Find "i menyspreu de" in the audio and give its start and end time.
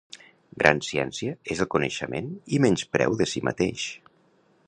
2.57-3.31